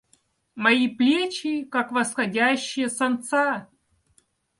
Мои 0.55 0.87
плечи, 0.87 1.61
как 1.63 1.91
восходящие 1.91 2.89
солнца! 2.89 3.67